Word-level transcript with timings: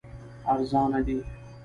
ارزانه 0.53 0.99
دي. 1.07 1.17